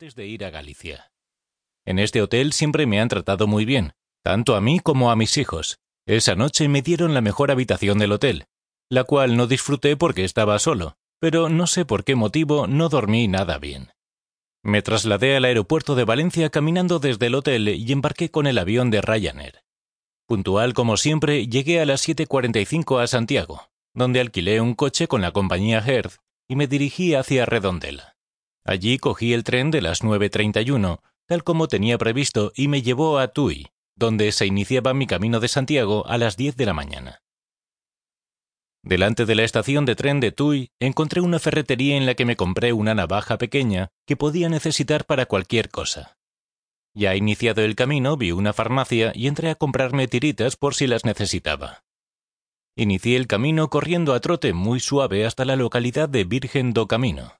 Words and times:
antes 0.00 0.14
de 0.14 0.26
ir 0.26 0.46
a 0.46 0.50
Galicia. 0.50 1.12
En 1.84 1.98
este 1.98 2.22
hotel 2.22 2.54
siempre 2.54 2.86
me 2.86 3.02
han 3.02 3.08
tratado 3.08 3.46
muy 3.46 3.66
bien, 3.66 3.92
tanto 4.24 4.56
a 4.56 4.62
mí 4.62 4.80
como 4.80 5.10
a 5.10 5.16
mis 5.16 5.36
hijos. 5.36 5.76
Esa 6.06 6.34
noche 6.34 6.68
me 6.68 6.80
dieron 6.80 7.12
la 7.12 7.20
mejor 7.20 7.50
habitación 7.50 7.98
del 7.98 8.12
hotel, 8.12 8.46
la 8.88 9.04
cual 9.04 9.36
no 9.36 9.46
disfruté 9.46 9.98
porque 9.98 10.24
estaba 10.24 10.58
solo, 10.58 10.96
pero 11.18 11.50
no 11.50 11.66
sé 11.66 11.84
por 11.84 12.04
qué 12.04 12.14
motivo 12.14 12.66
no 12.66 12.88
dormí 12.88 13.28
nada 13.28 13.58
bien. 13.58 13.90
Me 14.62 14.80
trasladé 14.80 15.36
al 15.36 15.44
aeropuerto 15.44 15.94
de 15.94 16.04
Valencia 16.04 16.48
caminando 16.48 16.98
desde 16.98 17.26
el 17.26 17.34
hotel 17.34 17.68
y 17.68 17.92
embarqué 17.92 18.30
con 18.30 18.46
el 18.46 18.56
avión 18.56 18.88
de 18.88 19.02
Ryanair. 19.02 19.60
Puntual 20.26 20.72
como 20.72 20.96
siempre, 20.96 21.46
llegué 21.46 21.78
a 21.78 21.84
las 21.84 22.08
7.45 22.08 23.02
a 23.02 23.06
Santiago, 23.06 23.68
donde 23.92 24.20
alquilé 24.20 24.62
un 24.62 24.72
coche 24.72 25.08
con 25.08 25.20
la 25.20 25.32
compañía 25.32 25.84
Hertz 25.86 26.20
y 26.48 26.56
me 26.56 26.68
dirigí 26.68 27.12
hacia 27.14 27.44
Redondela. 27.44 28.16
Allí 28.64 28.98
cogí 28.98 29.32
el 29.32 29.44
tren 29.44 29.70
de 29.70 29.80
las 29.80 30.02
9.31, 30.02 31.00
tal 31.26 31.44
como 31.44 31.68
tenía 31.68 31.98
previsto, 31.98 32.52
y 32.54 32.68
me 32.68 32.82
llevó 32.82 33.18
a 33.18 33.28
Tui, 33.28 33.68
donde 33.96 34.32
se 34.32 34.46
iniciaba 34.46 34.94
mi 34.94 35.06
camino 35.06 35.40
de 35.40 35.48
Santiago 35.48 36.06
a 36.06 36.18
las 36.18 36.36
10 36.36 36.56
de 36.56 36.66
la 36.66 36.74
mañana. 36.74 37.22
Delante 38.82 39.26
de 39.26 39.34
la 39.34 39.44
estación 39.44 39.84
de 39.84 39.94
tren 39.94 40.20
de 40.20 40.32
Tui 40.32 40.70
encontré 40.80 41.20
una 41.20 41.38
ferretería 41.38 41.96
en 41.96 42.06
la 42.06 42.14
que 42.14 42.24
me 42.24 42.36
compré 42.36 42.72
una 42.72 42.94
navaja 42.94 43.36
pequeña 43.36 43.88
que 44.06 44.16
podía 44.16 44.48
necesitar 44.48 45.04
para 45.04 45.26
cualquier 45.26 45.68
cosa. 45.68 46.16
Ya 46.94 47.14
iniciado 47.14 47.62
el 47.62 47.76
camino 47.76 48.16
vi 48.16 48.32
una 48.32 48.52
farmacia 48.52 49.12
y 49.14 49.26
entré 49.26 49.50
a 49.50 49.54
comprarme 49.54 50.08
tiritas 50.08 50.56
por 50.56 50.74
si 50.74 50.86
las 50.86 51.04
necesitaba. 51.04 51.84
Inicié 52.74 53.16
el 53.16 53.26
camino 53.26 53.68
corriendo 53.68 54.14
a 54.14 54.20
trote 54.20 54.54
muy 54.54 54.80
suave 54.80 55.26
hasta 55.26 55.44
la 55.44 55.56
localidad 55.56 56.08
de 56.08 56.24
Virgen 56.24 56.72
do 56.72 56.88
Camino. 56.88 57.39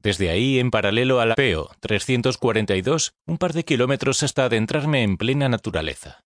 Desde 0.00 0.30
ahí, 0.30 0.58
en 0.58 0.70
paralelo 0.70 1.20
a 1.20 1.26
la 1.26 1.34
PEO 1.34 1.70
342, 1.80 3.14
un 3.26 3.38
par 3.38 3.52
de 3.52 3.64
kilómetros 3.64 4.22
hasta 4.22 4.44
adentrarme 4.44 5.02
en 5.02 5.16
plena 5.16 5.48
naturaleza. 5.48 6.24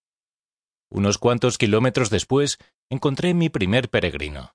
Unos 0.90 1.16
cuantos 1.16 1.56
kilómetros 1.56 2.10
después, 2.10 2.58
encontré 2.90 3.32
mi 3.32 3.48
primer 3.48 3.88
peregrino. 3.88 4.54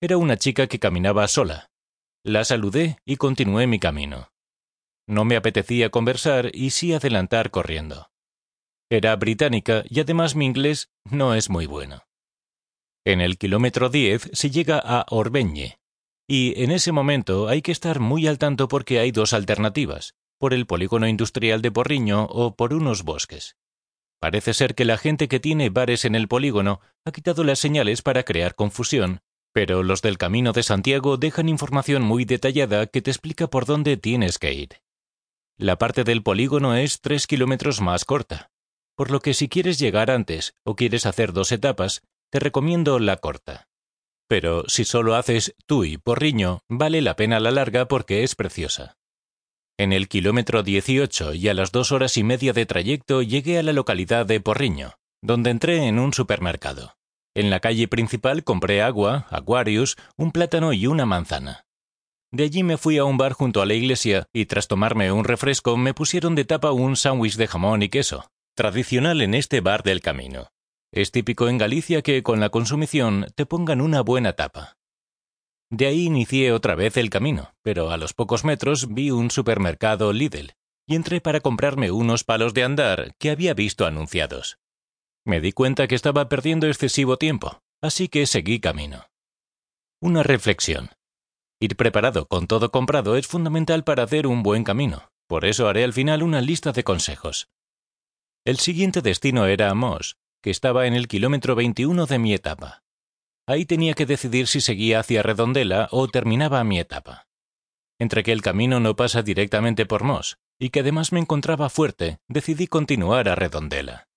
Era 0.00 0.16
una 0.16 0.38
chica 0.38 0.66
que 0.66 0.78
caminaba 0.78 1.28
sola. 1.28 1.70
La 2.24 2.44
saludé 2.44 2.98
y 3.04 3.16
continué 3.16 3.66
mi 3.66 3.78
camino. 3.78 4.30
No 5.06 5.24
me 5.24 5.36
apetecía 5.36 5.90
conversar 5.90 6.50
y 6.54 6.70
sí 6.70 6.94
adelantar 6.94 7.50
corriendo. 7.50 8.10
Era 8.90 9.14
británica 9.16 9.84
y 9.88 10.00
además 10.00 10.34
mi 10.34 10.46
inglés 10.46 10.90
no 11.04 11.34
es 11.34 11.50
muy 11.50 11.66
bueno. 11.66 12.04
En 13.04 13.20
el 13.20 13.36
kilómetro 13.36 13.88
10 13.88 14.30
se 14.32 14.50
llega 14.50 14.78
a 14.78 15.04
Orbeñe, 15.10 15.79
y 16.30 16.62
en 16.62 16.70
ese 16.70 16.92
momento 16.92 17.48
hay 17.48 17.60
que 17.60 17.72
estar 17.72 17.98
muy 17.98 18.28
al 18.28 18.38
tanto 18.38 18.68
porque 18.68 19.00
hay 19.00 19.10
dos 19.10 19.32
alternativas, 19.32 20.14
por 20.38 20.54
el 20.54 20.64
polígono 20.64 21.08
industrial 21.08 21.60
de 21.60 21.72
Porriño 21.72 22.22
o 22.26 22.54
por 22.54 22.72
unos 22.72 23.02
bosques. 23.02 23.56
Parece 24.20 24.54
ser 24.54 24.76
que 24.76 24.84
la 24.84 24.96
gente 24.96 25.26
que 25.26 25.40
tiene 25.40 25.70
bares 25.70 26.04
en 26.04 26.14
el 26.14 26.28
polígono 26.28 26.80
ha 27.04 27.10
quitado 27.10 27.42
las 27.42 27.58
señales 27.58 28.02
para 28.02 28.22
crear 28.22 28.54
confusión, 28.54 29.22
pero 29.52 29.82
los 29.82 30.02
del 30.02 30.18
Camino 30.18 30.52
de 30.52 30.62
Santiago 30.62 31.16
dejan 31.16 31.48
información 31.48 32.02
muy 32.02 32.24
detallada 32.24 32.86
que 32.86 33.02
te 33.02 33.10
explica 33.10 33.48
por 33.48 33.66
dónde 33.66 33.96
tienes 33.96 34.38
que 34.38 34.54
ir. 34.54 34.68
La 35.58 35.78
parte 35.78 36.04
del 36.04 36.22
polígono 36.22 36.76
es 36.76 37.00
tres 37.00 37.26
kilómetros 37.26 37.80
más 37.80 38.04
corta, 38.04 38.52
por 38.94 39.10
lo 39.10 39.18
que 39.18 39.34
si 39.34 39.48
quieres 39.48 39.80
llegar 39.80 40.12
antes 40.12 40.54
o 40.62 40.76
quieres 40.76 41.06
hacer 41.06 41.32
dos 41.32 41.50
etapas, 41.50 42.02
te 42.30 42.38
recomiendo 42.38 43.00
la 43.00 43.16
corta. 43.16 43.69
Pero 44.30 44.62
si 44.68 44.84
solo 44.84 45.16
haces 45.16 45.56
tú 45.66 45.82
y 45.82 45.98
porriño, 45.98 46.60
vale 46.68 47.02
la 47.02 47.16
pena 47.16 47.40
la 47.40 47.50
larga 47.50 47.88
porque 47.88 48.22
es 48.22 48.36
preciosa. 48.36 48.96
En 49.76 49.92
el 49.92 50.06
kilómetro 50.06 50.62
18 50.62 51.34
y 51.34 51.48
a 51.48 51.54
las 51.54 51.72
dos 51.72 51.90
horas 51.90 52.16
y 52.16 52.22
media 52.22 52.52
de 52.52 52.64
trayecto 52.64 53.22
llegué 53.22 53.58
a 53.58 53.64
la 53.64 53.72
localidad 53.72 54.26
de 54.26 54.38
Porriño, 54.38 54.92
donde 55.20 55.50
entré 55.50 55.88
en 55.88 55.98
un 55.98 56.14
supermercado. 56.14 56.94
En 57.34 57.50
la 57.50 57.58
calle 57.58 57.88
principal 57.88 58.44
compré 58.44 58.82
agua, 58.82 59.26
Aquarius, 59.30 59.96
un 60.16 60.30
plátano 60.30 60.72
y 60.72 60.86
una 60.86 61.06
manzana. 61.06 61.64
De 62.30 62.44
allí 62.44 62.62
me 62.62 62.76
fui 62.76 62.98
a 62.98 63.04
un 63.04 63.16
bar 63.16 63.32
junto 63.32 63.60
a 63.60 63.66
la 63.66 63.74
iglesia 63.74 64.28
y 64.32 64.46
tras 64.46 64.68
tomarme 64.68 65.10
un 65.10 65.24
refresco 65.24 65.76
me 65.76 65.92
pusieron 65.92 66.36
de 66.36 66.44
tapa 66.44 66.70
un 66.70 66.94
sándwich 66.94 67.34
de 67.34 67.48
jamón 67.48 67.82
y 67.82 67.88
queso, 67.88 68.30
tradicional 68.54 69.22
en 69.22 69.34
este 69.34 69.60
bar 69.60 69.82
del 69.82 70.00
camino. 70.00 70.52
Es 70.92 71.12
típico 71.12 71.48
en 71.48 71.56
Galicia 71.56 72.02
que 72.02 72.22
con 72.22 72.40
la 72.40 72.50
consumición 72.50 73.26
te 73.36 73.46
pongan 73.46 73.80
una 73.80 74.00
buena 74.00 74.32
tapa. 74.32 74.76
De 75.70 75.86
ahí 75.86 76.06
inicié 76.06 76.50
otra 76.50 76.74
vez 76.74 76.96
el 76.96 77.10
camino, 77.10 77.54
pero 77.62 77.90
a 77.90 77.96
los 77.96 78.12
pocos 78.12 78.44
metros 78.44 78.92
vi 78.92 79.12
un 79.12 79.30
supermercado 79.30 80.12
Lidl 80.12 80.52
y 80.88 80.96
entré 80.96 81.20
para 81.20 81.40
comprarme 81.40 81.92
unos 81.92 82.24
palos 82.24 82.54
de 82.54 82.64
andar 82.64 83.14
que 83.18 83.30
había 83.30 83.54
visto 83.54 83.86
anunciados. 83.86 84.58
Me 85.24 85.40
di 85.40 85.52
cuenta 85.52 85.86
que 85.86 85.94
estaba 85.94 86.28
perdiendo 86.28 86.66
excesivo 86.66 87.16
tiempo, 87.18 87.60
así 87.80 88.08
que 88.08 88.26
seguí 88.26 88.58
camino. 88.58 89.06
Una 90.00 90.24
reflexión. 90.24 90.90
Ir 91.60 91.76
preparado 91.76 92.26
con 92.26 92.48
todo 92.48 92.72
comprado 92.72 93.14
es 93.14 93.28
fundamental 93.28 93.84
para 93.84 94.02
hacer 94.02 94.26
un 94.26 94.42
buen 94.42 94.64
camino, 94.64 95.12
por 95.28 95.44
eso 95.44 95.68
haré 95.68 95.84
al 95.84 95.92
final 95.92 96.24
una 96.24 96.40
lista 96.40 96.72
de 96.72 96.82
consejos. 96.82 97.48
El 98.44 98.58
siguiente 98.58 99.02
destino 99.02 99.46
era 99.46 99.70
Amos, 99.70 100.16
que 100.40 100.50
estaba 100.50 100.86
en 100.86 100.94
el 100.94 101.08
kilómetro 101.08 101.54
21 101.54 102.06
de 102.06 102.18
mi 102.18 102.34
etapa. 102.34 102.82
Ahí 103.46 103.66
tenía 103.66 103.94
que 103.94 104.06
decidir 104.06 104.46
si 104.46 104.60
seguía 104.60 105.00
hacia 105.00 105.22
Redondela 105.22 105.88
o 105.90 106.08
terminaba 106.08 106.62
mi 106.64 106.78
etapa. 106.78 107.26
Entre 107.98 108.22
que 108.22 108.32
el 108.32 108.42
camino 108.42 108.80
no 108.80 108.96
pasa 108.96 109.22
directamente 109.22 109.86
por 109.86 110.04
Mos 110.04 110.38
y 110.58 110.70
que 110.70 110.80
además 110.80 111.12
me 111.12 111.20
encontraba 111.20 111.68
fuerte, 111.68 112.18
decidí 112.28 112.66
continuar 112.66 113.28
a 113.28 113.34
Redondela. 113.34 114.08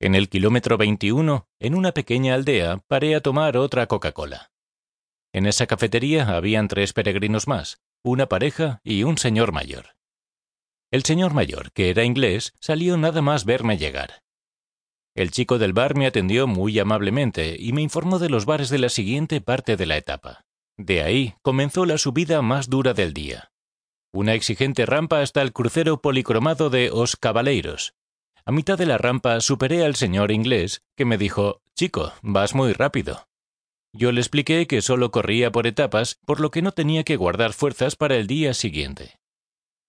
En 0.00 0.14
el 0.14 0.28
kilómetro 0.28 0.78
21, 0.78 1.48
en 1.58 1.74
una 1.74 1.92
pequeña 1.92 2.34
aldea, 2.34 2.78
paré 2.86 3.16
a 3.16 3.20
tomar 3.20 3.56
otra 3.56 3.86
Coca-Cola. 3.86 4.52
En 5.32 5.46
esa 5.46 5.66
cafetería 5.66 6.36
habían 6.36 6.68
tres 6.68 6.92
peregrinos 6.92 7.48
más, 7.48 7.80
una 8.02 8.26
pareja 8.28 8.80
y 8.84 9.02
un 9.02 9.18
señor 9.18 9.52
mayor. 9.52 9.96
El 10.90 11.02
señor 11.02 11.34
mayor, 11.34 11.72
que 11.72 11.90
era 11.90 12.04
inglés, 12.04 12.54
salió 12.60 12.96
nada 12.96 13.20
más 13.20 13.44
verme 13.44 13.76
llegar. 13.76 14.22
El 15.18 15.32
chico 15.32 15.58
del 15.58 15.72
bar 15.72 15.96
me 15.96 16.06
atendió 16.06 16.46
muy 16.46 16.78
amablemente 16.78 17.56
y 17.58 17.72
me 17.72 17.82
informó 17.82 18.20
de 18.20 18.30
los 18.30 18.46
bares 18.46 18.68
de 18.68 18.78
la 18.78 18.88
siguiente 18.88 19.40
parte 19.40 19.76
de 19.76 19.84
la 19.84 19.96
etapa. 19.96 20.44
De 20.76 21.02
ahí 21.02 21.34
comenzó 21.42 21.86
la 21.86 21.98
subida 21.98 22.40
más 22.40 22.70
dura 22.70 22.94
del 22.94 23.14
día. 23.14 23.50
Una 24.12 24.34
exigente 24.34 24.86
rampa 24.86 25.20
hasta 25.20 25.42
el 25.42 25.52
crucero 25.52 26.00
policromado 26.00 26.70
de 26.70 26.92
Os 26.92 27.16
Cabaleiros. 27.16 27.94
A 28.44 28.52
mitad 28.52 28.78
de 28.78 28.86
la 28.86 28.96
rampa 28.96 29.40
superé 29.40 29.84
al 29.84 29.96
señor 29.96 30.30
inglés, 30.30 30.84
que 30.96 31.04
me 31.04 31.18
dijo 31.18 31.62
Chico, 31.74 32.12
vas 32.22 32.54
muy 32.54 32.72
rápido. 32.72 33.26
Yo 33.92 34.12
le 34.12 34.20
expliqué 34.20 34.68
que 34.68 34.82
solo 34.82 35.10
corría 35.10 35.50
por 35.50 35.66
etapas, 35.66 36.20
por 36.26 36.38
lo 36.38 36.52
que 36.52 36.62
no 36.62 36.70
tenía 36.70 37.02
que 37.02 37.16
guardar 37.16 37.54
fuerzas 37.54 37.96
para 37.96 38.14
el 38.14 38.28
día 38.28 38.54
siguiente. 38.54 39.18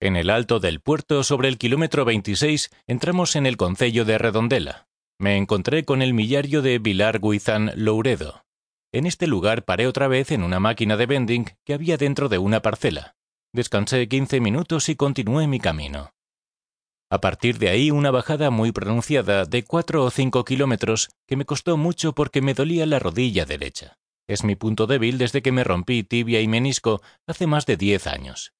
En 0.00 0.16
el 0.16 0.28
alto 0.28 0.58
del 0.58 0.80
puerto, 0.80 1.22
sobre 1.22 1.46
el 1.46 1.56
kilómetro 1.56 2.04
26, 2.04 2.72
entramos 2.88 3.36
en 3.36 3.46
el 3.46 3.56
concello 3.56 4.04
de 4.04 4.18
Redondela. 4.18 4.89
Me 5.20 5.36
encontré 5.36 5.84
con 5.84 6.00
el 6.00 6.14
millario 6.14 6.62
de 6.62 6.78
Vilar 6.78 7.20
Guizán 7.20 7.72
Louredo. 7.76 8.46
En 8.90 9.04
este 9.04 9.26
lugar 9.26 9.66
paré 9.66 9.86
otra 9.86 10.08
vez 10.08 10.32
en 10.32 10.42
una 10.42 10.60
máquina 10.60 10.96
de 10.96 11.04
vending 11.04 11.44
que 11.66 11.74
había 11.74 11.98
dentro 11.98 12.30
de 12.30 12.38
una 12.38 12.62
parcela. 12.62 13.16
Descansé 13.52 14.08
quince 14.08 14.40
minutos 14.40 14.88
y 14.88 14.96
continué 14.96 15.46
mi 15.46 15.60
camino. 15.60 16.14
A 17.10 17.20
partir 17.20 17.58
de 17.58 17.68
ahí 17.68 17.90
una 17.90 18.10
bajada 18.10 18.48
muy 18.48 18.72
pronunciada 18.72 19.44
de 19.44 19.62
cuatro 19.62 20.04
o 20.04 20.10
cinco 20.10 20.42
kilómetros 20.46 21.10
que 21.28 21.36
me 21.36 21.44
costó 21.44 21.76
mucho 21.76 22.14
porque 22.14 22.40
me 22.40 22.54
dolía 22.54 22.86
la 22.86 22.98
rodilla 22.98 23.44
derecha. 23.44 23.98
Es 24.26 24.42
mi 24.42 24.56
punto 24.56 24.86
débil 24.86 25.18
desde 25.18 25.42
que 25.42 25.52
me 25.52 25.64
rompí 25.64 26.02
tibia 26.02 26.40
y 26.40 26.48
menisco 26.48 27.02
hace 27.26 27.46
más 27.46 27.66
de 27.66 27.76
diez 27.76 28.06
años. 28.06 28.54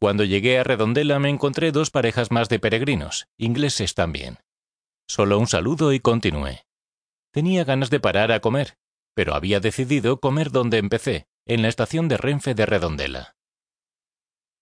Cuando 0.00 0.24
llegué 0.24 0.58
a 0.58 0.64
Redondela 0.64 1.18
me 1.18 1.28
encontré 1.28 1.72
dos 1.72 1.90
parejas 1.90 2.30
más 2.30 2.48
de 2.48 2.58
peregrinos, 2.58 3.26
ingleses 3.36 3.92
también. 3.92 4.38
Solo 5.08 5.38
un 5.38 5.46
saludo 5.46 5.92
y 5.92 6.00
continué. 6.00 6.66
Tenía 7.32 7.64
ganas 7.64 7.90
de 7.90 8.00
parar 8.00 8.32
a 8.32 8.40
comer, 8.40 8.76
pero 9.14 9.34
había 9.34 9.60
decidido 9.60 10.20
comer 10.20 10.50
donde 10.50 10.78
empecé, 10.78 11.26
en 11.46 11.62
la 11.62 11.68
estación 11.68 12.08
de 12.08 12.16
Renfe 12.16 12.54
de 12.54 12.66
Redondela. 12.66 13.36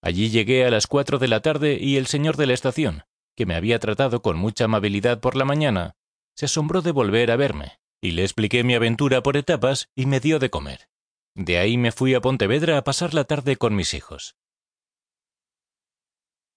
Allí 0.02 0.30
llegué 0.30 0.64
a 0.64 0.70
las 0.70 0.86
cuatro 0.86 1.18
de 1.18 1.28
la 1.28 1.40
tarde 1.40 1.78
y 1.80 1.96
el 1.96 2.06
señor 2.06 2.36
de 2.36 2.46
la 2.46 2.54
estación, 2.54 3.04
que 3.36 3.46
me 3.46 3.54
había 3.54 3.78
tratado 3.78 4.22
con 4.22 4.36
mucha 4.36 4.64
amabilidad 4.64 5.20
por 5.20 5.36
la 5.36 5.44
mañana, 5.44 5.96
se 6.34 6.46
asombró 6.46 6.80
de 6.80 6.92
volver 6.92 7.30
a 7.30 7.36
verme, 7.36 7.80
y 8.00 8.12
le 8.12 8.22
expliqué 8.22 8.64
mi 8.64 8.74
aventura 8.74 9.22
por 9.22 9.36
etapas 9.36 9.88
y 9.94 10.06
me 10.06 10.20
dio 10.20 10.38
de 10.38 10.50
comer. 10.50 10.88
De 11.34 11.58
ahí 11.58 11.76
me 11.76 11.92
fui 11.92 12.14
a 12.14 12.20
Pontevedra 12.20 12.78
a 12.78 12.84
pasar 12.84 13.14
la 13.14 13.24
tarde 13.24 13.56
con 13.56 13.74
mis 13.74 13.94
hijos. 13.94 14.36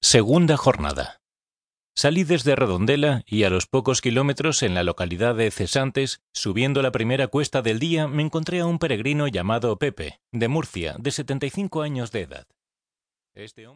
Segunda 0.01 0.57
jornada. 0.57 1.22
Salí 1.95 2.23
desde 2.23 2.55
Redondela 2.55 3.23
y 3.27 3.43
a 3.43 3.51
los 3.51 3.67
pocos 3.67 4.01
kilómetros 4.01 4.63
en 4.63 4.73
la 4.73 4.83
localidad 4.83 5.35
de 5.35 5.51
Cesantes, 5.51 6.23
subiendo 6.33 6.81
la 6.81 6.91
primera 6.91 7.27
cuesta 7.27 7.61
del 7.61 7.77
día, 7.77 8.07
me 8.07 8.23
encontré 8.23 8.61
a 8.61 8.65
un 8.65 8.79
peregrino 8.79 9.27
llamado 9.27 9.77
Pepe, 9.77 10.19
de 10.31 10.47
Murcia, 10.47 10.95
de 10.97 11.11
75 11.11 11.83
años 11.83 12.11
de 12.11 12.21
edad. 12.21 12.47
Este 13.35 13.67
hombre 13.67 13.71